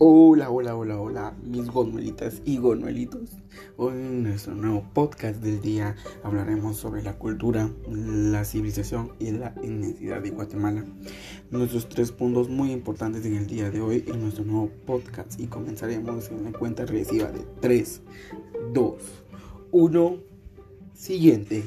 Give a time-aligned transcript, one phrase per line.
[0.00, 3.30] Hola, hola, hola, hola, mis gonuelitas y gonuelitos.
[3.76, 9.54] Hoy en nuestro nuevo podcast del día hablaremos sobre la cultura, la civilización y la
[9.60, 10.84] inmensidad de Guatemala.
[11.50, 15.48] Nuestros tres puntos muy importantes en el día de hoy en nuestro nuevo podcast y
[15.48, 18.00] comenzaremos en la cuenta regresiva de 3,
[18.72, 18.94] 2,
[19.72, 20.16] 1.
[20.94, 21.64] Siguiente.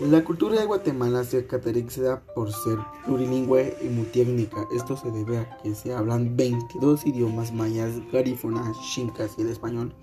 [0.00, 4.66] La cultura de Guatemala se caracteriza por ser plurilingüe y multiétnica.
[4.74, 9.94] Esto se debe a que se hablan 22 idiomas mayas, garífonas, chincas y el español.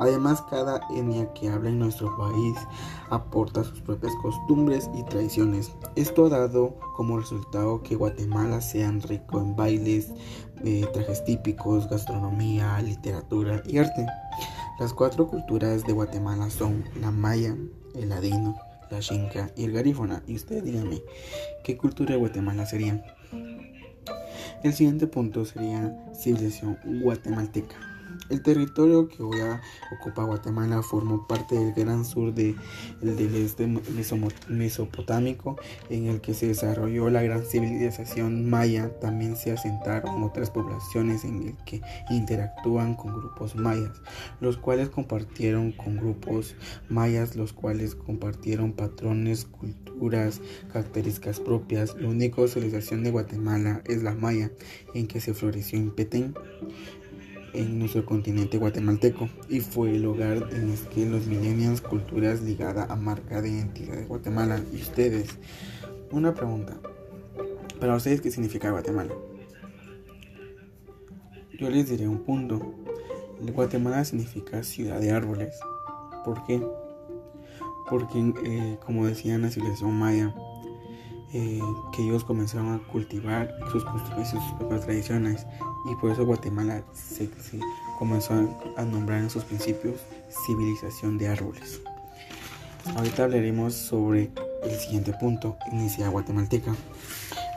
[0.00, 2.56] Además, cada etnia que habla en nuestro país
[3.10, 5.70] aporta sus propias costumbres y tradiciones.
[5.94, 10.10] Esto ha dado como resultado que Guatemala sea rico en bailes,
[10.64, 14.04] eh, trajes típicos, gastronomía, literatura y arte.
[14.80, 17.56] Las cuatro culturas de Guatemala son la maya,
[17.94, 18.56] el ladino,
[18.90, 20.22] la xinca y el garífona.
[20.26, 21.02] Y ustedes díganme,
[21.62, 23.04] ¿qué cultura de Guatemala sería?
[24.62, 27.93] El siguiente punto sería civilización guatemalteca.
[28.30, 29.38] El territorio que hoy
[29.92, 32.54] ocupa Guatemala formó parte del gran sur de,
[33.02, 33.66] del este
[34.48, 35.56] mesopotámico
[35.90, 38.98] en el que se desarrolló la gran civilización maya.
[39.00, 44.00] También se asentaron otras poblaciones en el que interactúan con grupos mayas,
[44.40, 46.56] los cuales compartieron con grupos
[46.88, 50.40] mayas, los cuales compartieron patrones, culturas,
[50.72, 51.94] características propias.
[51.96, 54.50] La única civilización de Guatemala es la maya,
[54.94, 56.34] en que se floreció en Petén
[57.54, 62.84] en nuestro continente guatemalteco y fue el hogar en el que los millennials culturas ligada
[62.84, 64.60] a marca de identidad de Guatemala.
[64.72, 65.38] Y ustedes,
[66.10, 66.76] una pregunta.
[67.80, 69.14] Para ustedes, ¿qué significa Guatemala?
[71.58, 72.74] Yo les diré un punto.
[73.40, 75.54] Guatemala significa ciudad de árboles.
[76.24, 76.60] ¿Por qué?
[77.88, 80.34] Porque, eh, como decía la civilización maya,
[81.36, 81.60] eh,
[81.92, 85.46] que ellos comenzaron a cultivar sus costumbres y sus propias tradiciones
[85.90, 87.28] y por eso Guatemala se,
[87.98, 88.34] comenzó
[88.76, 89.96] a nombrar en sus principios
[90.46, 91.80] civilización de árboles.
[92.96, 94.30] Ahorita hablaremos sobre
[94.62, 96.72] el siguiente punto, iniciativa guatemalteca.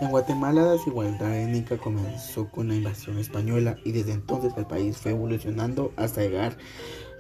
[0.02, 4.98] En Guatemala la desigualdad étnica comenzó con la invasión española y desde entonces el país
[4.98, 6.58] fue evolucionando hasta llegar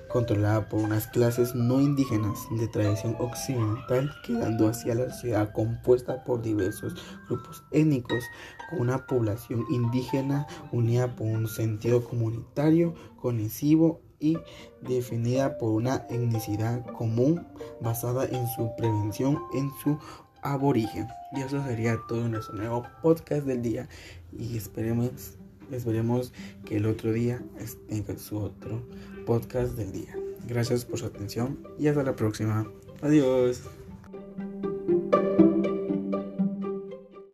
[0.10, 6.24] controlada por unas clases no indígenas de tradición occidental, quedando así a la sociedad compuesta
[6.24, 6.96] por diversos
[7.28, 8.24] grupos étnicos,
[8.70, 14.38] con una población indígena unida por un sentido comunitario, cohesivo y
[14.82, 17.46] definida por una etnicidad común
[17.82, 19.98] basada en su prevención, en su
[20.42, 21.08] aborigen.
[21.36, 23.88] Y eso sería todo en nuestro nuevo podcast del día.
[24.32, 25.38] Y esperemos
[25.72, 26.32] Esperemos
[26.68, 27.42] que el otro día
[27.88, 28.82] tenga su otro
[29.26, 30.16] podcast del día.
[30.48, 32.70] Gracias por su atención y hasta la próxima.
[33.02, 33.62] Adiós.